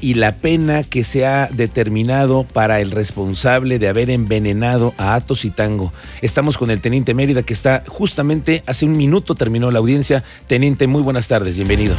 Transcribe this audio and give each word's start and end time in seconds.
y 0.00 0.14
la 0.14 0.36
pena 0.36 0.84
que 0.84 1.02
se 1.02 1.26
ha 1.26 1.48
determinado 1.48 2.44
para 2.44 2.80
el 2.80 2.92
responsable 2.92 3.80
de 3.80 3.88
haber 3.88 4.08
envenenado 4.08 4.94
a 4.98 5.16
Atos 5.16 5.44
y 5.44 5.50
Tango. 5.50 5.92
Estamos 6.22 6.56
con 6.56 6.70
el 6.70 6.80
teniente 6.80 7.12
Mérida 7.12 7.42
que 7.42 7.52
está 7.52 7.82
justamente 7.88 8.62
hace 8.66 8.86
un 8.86 8.96
minuto 8.96 9.34
terminó 9.34 9.72
la 9.72 9.80
audiencia. 9.80 10.22
Teniente, 10.46 10.86
muy 10.86 11.02
buenas 11.02 11.26
tardes, 11.26 11.56
bienvenido. 11.56 11.96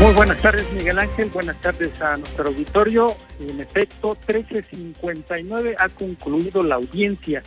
Muy 0.00 0.14
buenas 0.14 0.40
tardes, 0.40 0.64
Miguel 0.72 1.00
Ángel. 1.00 1.28
Buenas 1.30 1.60
tardes 1.60 2.00
a 2.00 2.16
nuestro 2.16 2.48
auditorio. 2.48 3.16
En 3.40 3.60
efecto, 3.60 4.16
1359 4.28 5.74
ha 5.76 5.88
concluido 5.88 6.62
la 6.62 6.76
audiencia 6.76 7.42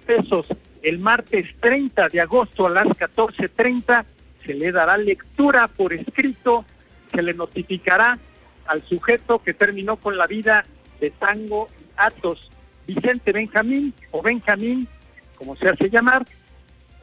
pesos. 0.06 0.46
El 0.82 0.98
martes 0.98 1.46
30 1.60 2.08
de 2.08 2.20
agosto 2.20 2.66
a 2.66 2.70
las 2.70 2.88
14.30 2.88 4.04
se 4.44 4.54
le 4.54 4.72
dará 4.72 4.96
lectura 4.96 5.68
por 5.68 5.92
escrito, 5.92 6.64
se 7.12 7.22
le 7.22 7.34
notificará 7.34 8.18
al 8.66 8.82
sujeto 8.86 9.38
que 9.38 9.54
terminó 9.54 9.96
con 9.96 10.16
la 10.16 10.26
vida 10.26 10.64
de 11.00 11.10
Tango 11.10 11.68
Atos, 11.96 12.50
Vicente 12.86 13.32
Benjamín 13.32 13.94
o 14.10 14.22
Benjamín, 14.22 14.88
como 15.36 15.56
se 15.56 15.68
hace 15.68 15.90
llamar, 15.90 16.26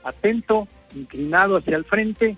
atento, 0.03 0.67
inclinado 0.95 1.58
hacia 1.58 1.75
el 1.75 1.86
frente, 1.86 2.38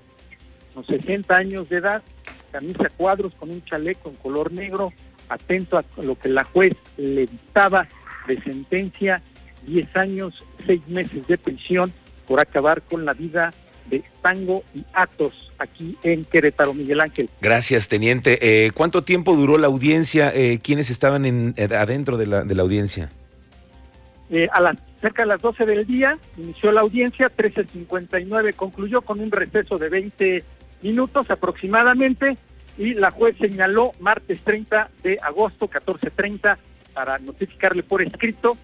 con 0.74 0.86
60 0.86 1.36
años 1.36 1.70
de 1.70 1.78
edad, 1.78 2.04
camisa 2.52 2.90
cuadros 2.96 3.34
con 3.36 3.50
un 3.50 3.64
chaleco 3.64 4.10
en 4.10 4.16
color 4.16 4.52
negro, 4.52 4.94
atento 5.30 5.78
a 5.78 5.84
lo 6.02 6.18
que 6.18 6.30
la 6.30 6.44
juez 6.46 6.74
le 6.98 7.28
dictaba 7.28 7.88
de 8.28 8.42
sentencia, 8.42 9.22
10 9.66 9.96
años, 9.98 10.44
6 10.66 10.88
meses 10.88 11.28
de 11.28 11.38
prisión 11.38 11.94
por 12.28 12.40
acabar 12.40 12.82
con 12.82 13.06
la 13.06 13.14
vida 13.14 13.54
de 13.90 14.04
Tango 14.22 14.64
y 14.74 14.84
Atos 14.94 15.34
aquí 15.60 15.98
en 16.04 16.26
Querétaro, 16.26 16.74
Miguel 16.74 17.02
Ángel. 17.02 17.30
Gracias, 17.42 17.88
teniente. 17.88 18.38
Eh, 18.42 18.72
¿Cuánto 18.72 19.04
tiempo 19.04 19.36
duró 19.36 19.58
la 19.58 19.68
audiencia? 19.68 20.32
Eh, 20.34 20.60
¿Quiénes 20.62 20.90
estaban 20.90 21.26
en, 21.26 21.54
eh, 21.58 21.68
adentro 21.76 22.18
de 22.18 22.28
la, 22.28 22.44
de 22.44 22.56
la 22.56 22.62
audiencia? 22.62 23.12
Eh, 24.30 24.48
a 24.52 24.60
las 24.60 24.78
cerca 25.00 25.22
de 25.22 25.28
las 25.28 25.42
12 25.42 25.66
del 25.66 25.86
día 25.86 26.18
inició 26.38 26.72
la 26.72 26.82
audiencia, 26.82 27.32
13.59 27.36 28.56
concluyó 28.56 29.02
con 29.02 29.20
un 29.20 29.32
receso 29.32 29.78
de 29.78 29.90
20 29.90 30.44
minutos 30.82 31.30
aproximadamente 31.30 32.38
y 32.78 32.94
la 32.94 33.12
juez 33.12 33.38
señaló 33.38 33.94
martes 34.00 34.42
30 34.42 34.90
de 35.04 35.20
agosto, 35.22 35.70
14.30, 35.70 36.58
para 36.94 37.20
notificarle 37.20 37.84
por 37.84 38.02
escrito 38.02 38.58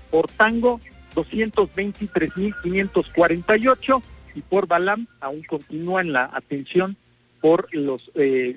por 0.09 0.29
Tango, 0.29 0.79
223.548, 1.13 4.01
y 4.35 4.41
por 4.41 4.67
Balam 4.67 5.07
aún 5.19 5.43
continúa 5.43 5.99
en 5.99 6.13
la 6.13 6.29
atención 6.31 6.95
por 7.41 7.67
los 7.75 8.09
eh, 8.15 8.55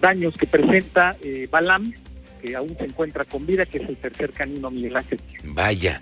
daños 0.00 0.36
que 0.36 0.46
presenta 0.46 1.16
eh, 1.22 1.46
Balam 1.48 1.92
que 2.40 2.56
aún 2.56 2.76
se 2.78 2.84
encuentra 2.84 3.24
con 3.24 3.46
vida, 3.46 3.66
que 3.66 3.78
es 3.78 3.88
el 3.88 3.96
tercer 3.96 4.32
canino 4.32 4.70
Miguel 4.70 4.96
Ángel. 4.96 5.20
Vaya, 5.44 6.00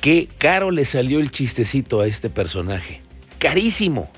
qué 0.00 0.28
caro 0.38 0.70
le 0.70 0.84
salió 0.84 1.20
el 1.20 1.30
chistecito 1.30 2.00
a 2.00 2.06
este 2.06 2.30
personaje. 2.30 3.00
Carísimo. 3.38 4.10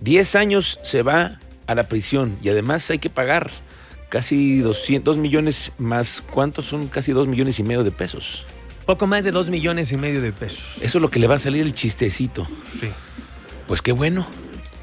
Diez 0.00 0.34
años 0.34 0.78
se 0.82 1.02
va 1.02 1.40
a 1.66 1.74
la 1.74 1.84
prisión 1.84 2.38
y 2.42 2.48
además 2.48 2.90
hay 2.90 2.98
que 2.98 3.10
pagar 3.10 3.50
casi 4.08 4.58
200 4.58 5.16
millones 5.16 5.72
más. 5.78 6.20
¿Cuántos 6.20 6.66
son? 6.66 6.88
Casi 6.88 7.12
dos 7.12 7.26
millones 7.26 7.58
y 7.58 7.62
medio 7.62 7.82
de 7.84 7.92
pesos. 7.92 8.44
Poco 8.84 9.06
más 9.06 9.24
de 9.24 9.30
dos 9.30 9.48
millones 9.48 9.92
y 9.92 9.96
medio 9.96 10.20
de 10.20 10.32
pesos. 10.32 10.78
Eso 10.82 10.98
es 10.98 11.02
lo 11.02 11.10
que 11.10 11.18
le 11.18 11.28
va 11.28 11.36
a 11.36 11.38
salir 11.38 11.62
el 11.62 11.72
chistecito. 11.72 12.46
Sí. 12.80 12.88
Pues 13.68 13.80
qué 13.80 13.92
bueno, 13.92 14.26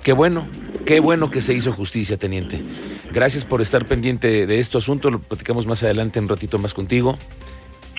qué 0.03 0.13
bueno, 0.13 0.47
qué 0.89 1.00
bueno 1.00 1.30
que 1.30 1.39
se 1.39 1.53
hizo 1.53 1.71
justicia, 1.71 2.18
teniente. 2.18 2.63
Gracias 3.13 3.45
por 3.45 3.62
estar 3.62 3.86
pendiente 3.86 4.47
de 4.47 4.59
este 4.59 4.80
asunto. 4.80 5.12
Lo 5.12 5.19
platicamos 5.19 5.68
más 5.68 5.83
adelante, 5.83 6.19
un 6.19 6.27
ratito 6.27 6.57
más 6.57 6.74
contigo. 6.74 7.15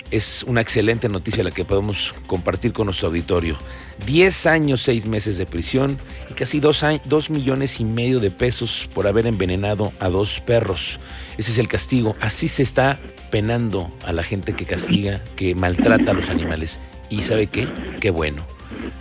Es 0.09 0.43
una 0.45 0.59
excelente 0.59 1.07
noticia 1.07 1.41
la 1.41 1.51
que 1.51 1.63
podemos 1.63 2.13
compartir 2.27 2.73
con 2.73 2.87
nuestro 2.87 3.07
auditorio. 3.07 3.57
Diez 4.05 4.45
años, 4.45 4.81
seis 4.81 5.05
meses 5.05 5.37
de 5.37 5.45
prisión 5.45 5.99
y 6.29 6.33
casi 6.33 6.59
dos 6.59 7.29
millones 7.29 7.79
y 7.79 7.85
medio 7.85 8.19
de 8.19 8.29
pesos 8.29 8.89
por 8.93 9.07
haber 9.07 9.25
envenenado 9.25 9.93
a 10.01 10.09
dos 10.09 10.41
perros. 10.41 10.99
Ese 11.37 11.51
es 11.51 11.59
el 11.59 11.69
castigo. 11.69 12.17
Así 12.19 12.49
se 12.49 12.61
está 12.61 12.99
penando 13.29 13.89
a 14.05 14.11
la 14.11 14.23
gente 14.23 14.51
que 14.51 14.65
castiga, 14.65 15.23
que 15.37 15.55
maltrata 15.55 16.11
a 16.11 16.13
los 16.13 16.29
animales. 16.29 16.77
¿Y 17.09 17.23
sabe 17.23 17.47
qué? 17.47 17.69
Qué 18.01 18.09
bueno. 18.09 18.45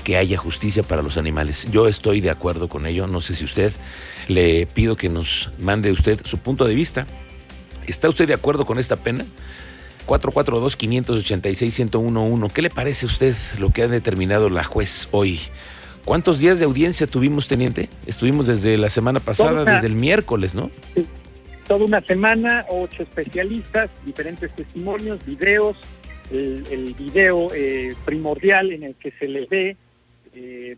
Que 0.01 0.17
haya 0.17 0.39
justicia 0.39 0.83
para 0.83 1.03
los 1.03 1.17
animales. 1.17 1.69
Yo 1.71 1.89
estoy 1.89 2.21
de 2.21 2.31
acuerdo 2.31 2.69
con 2.69 2.87
ello, 2.87 3.07
no 3.07 3.21
sé 3.21 3.35
si 3.35 3.45
usted, 3.45 3.73
le 4.29 4.67
pido 4.67 4.97
que 4.97 5.09
nos 5.09 5.51
mande 5.59 5.93
usted 5.93 6.21
su 6.25 6.39
punto 6.39 6.65
de 6.65 6.75
vista. 6.75 7.07
¿Está 7.87 8.09
usted 8.09 8.27
de 8.29 8.35
acuerdo 8.35 8.67
con 8.67 8.79
esta 8.79 8.97
pena? 8.97 9.25
442-586-1011. 10.07 12.53
¿Qué 12.53 12.63
le 12.63 12.71
parece 12.71 13.07
a 13.07 13.09
usted 13.09 13.35
lo 13.59 13.71
que 13.71 13.83
ha 13.83 13.89
determinado 13.89 14.51
la 14.51 14.65
juez 14.65 15.09
hoy? 15.13 15.41
¿Cuántos 16.05 16.41
días 16.41 16.59
de 16.59 16.65
audiencia 16.65 17.07
tuvimos, 17.07 17.47
teniente? 17.47 17.89
Estuvimos 18.07 18.47
desde 18.47 18.79
la 18.79 18.89
semana 18.89 19.21
pasada, 19.21 19.65
desde 19.65 19.87
el 19.87 19.95
miércoles, 19.95 20.55
¿no? 20.55 20.71
Sí, 20.95 21.05
toda 21.69 21.85
una 21.85 22.01
semana, 22.01 22.65
ocho 22.69 23.03
especialistas, 23.03 23.91
diferentes 24.05 24.51
testimonios, 24.55 25.25
videos, 25.25 25.77
el, 26.33 26.65
el 26.71 26.95
video 26.95 27.55
eh, 27.55 27.95
primordial 28.05 28.73
en 28.73 28.85
el 28.85 28.95
que 28.95 29.11
se 29.13 29.29
le 29.29 29.47
ve 29.47 29.77
eh, 30.35 30.77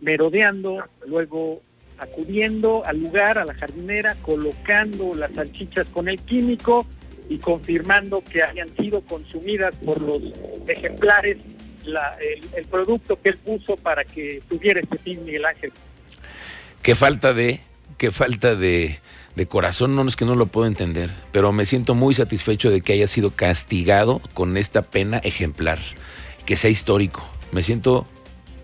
merodeando, 0.00 0.84
luego 1.06 1.62
acudiendo 1.98 2.84
al 2.86 3.00
lugar, 3.00 3.38
a 3.38 3.44
la 3.44 3.54
jardinera, 3.54 4.16
colocando 4.22 5.14
las 5.14 5.32
salchichas 5.32 5.86
con 5.88 6.08
el 6.08 6.18
químico 6.20 6.86
y 7.28 7.38
confirmando 7.38 8.22
que 8.22 8.42
hayan 8.42 8.74
sido 8.76 9.02
consumidas 9.02 9.74
por 9.84 10.00
los 10.00 10.22
ejemplares 10.66 11.38
la, 11.84 12.16
el, 12.18 12.42
el, 12.56 12.64
producto 12.66 13.20
que 13.20 13.30
él 13.30 13.38
puso 13.38 13.76
para 13.76 14.04
que 14.04 14.42
tuviera 14.48 14.80
este 14.80 14.98
fin 14.98 15.24
Miguel 15.24 15.44
Ángel. 15.44 15.72
Qué 16.82 16.94
falta 16.94 17.32
de, 17.32 17.60
qué 17.98 18.10
falta 18.10 18.54
de, 18.54 18.98
de 19.36 19.46
corazón, 19.46 19.94
no 19.94 20.06
es 20.06 20.16
que 20.16 20.24
no 20.24 20.34
lo 20.34 20.46
puedo 20.46 20.66
entender, 20.66 21.10
pero 21.32 21.52
me 21.52 21.64
siento 21.64 21.94
muy 21.94 22.14
satisfecho 22.14 22.70
de 22.70 22.80
que 22.80 22.92
haya 22.92 23.06
sido 23.06 23.30
castigado 23.30 24.20
con 24.34 24.56
esta 24.56 24.82
pena 24.82 25.18
ejemplar, 25.18 25.78
que 26.46 26.56
sea 26.56 26.70
histórico. 26.70 27.28
Me 27.52 27.62
siento, 27.62 28.06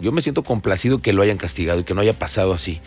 yo 0.00 0.12
me 0.12 0.20
siento 0.20 0.42
complacido 0.42 1.00
que 1.00 1.12
lo 1.12 1.22
hayan 1.22 1.38
castigado 1.38 1.80
y 1.80 1.84
que 1.84 1.94
no 1.94 2.00
haya 2.00 2.12
pasado 2.12 2.52
así. 2.52 2.80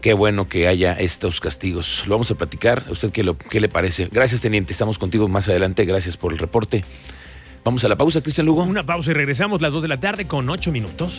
Qué 0.00 0.12
bueno 0.12 0.48
que 0.48 0.68
haya 0.68 0.92
estos 0.92 1.40
castigos. 1.40 2.04
Lo 2.06 2.16
vamos 2.16 2.30
a 2.30 2.34
platicar. 2.34 2.84
¿A 2.88 2.92
usted 2.92 3.10
qué, 3.10 3.24
le 3.60 3.68
parece? 3.70 4.08
Gracias, 4.12 4.42
teniente. 4.42 4.70
Estamos 4.72 4.98
contigo 4.98 5.28
más 5.28 5.48
adelante. 5.48 5.86
Gracias 5.86 6.18
por 6.18 6.32
el 6.32 6.38
reporte. 6.38 6.84
Vamos 7.64 7.82
a 7.84 7.88
la 7.88 7.96
pausa, 7.96 8.20
Cristian 8.20 8.46
Lugo. 8.46 8.64
Una 8.64 8.84
pausa 8.84 9.12
y 9.12 9.14
regresamos 9.14 9.62
las 9.62 9.72
2 9.72 9.80
de 9.80 9.88
la 9.88 9.96
tarde 9.96 10.26
con 10.26 10.50
8 10.50 10.70
minutos. 10.70 11.12